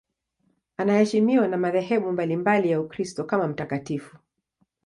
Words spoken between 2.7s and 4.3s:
ya Ukristo kama mtakatifu.